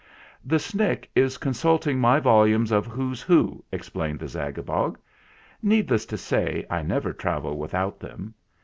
[0.43, 4.97] "The Snick is consulting my volumes of 'Who's Who,'' explained the Zagabog.
[5.61, 8.33] "Needless to say, I never travel without them.